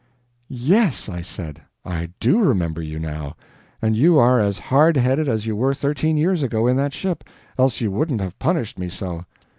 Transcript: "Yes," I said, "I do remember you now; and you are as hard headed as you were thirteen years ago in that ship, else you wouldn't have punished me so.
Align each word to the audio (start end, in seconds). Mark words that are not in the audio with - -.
"Yes," 0.49 1.07
I 1.09 1.21
said, 1.21 1.61
"I 1.85 2.09
do 2.19 2.39
remember 2.39 2.81
you 2.81 2.97
now; 2.97 3.35
and 3.83 3.95
you 3.95 4.17
are 4.17 4.41
as 4.41 4.57
hard 4.57 4.97
headed 4.97 5.27
as 5.29 5.45
you 5.45 5.55
were 5.55 5.75
thirteen 5.75 6.17
years 6.17 6.41
ago 6.41 6.65
in 6.65 6.75
that 6.77 6.93
ship, 6.95 7.23
else 7.59 7.81
you 7.81 7.91
wouldn't 7.91 8.19
have 8.19 8.39
punished 8.39 8.79
me 8.79 8.89
so. 8.89 9.25